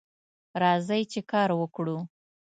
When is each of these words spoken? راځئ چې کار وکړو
راځئ 0.61 1.01
چې 1.11 1.21
کار 1.31 1.49
وکړو 1.61 1.97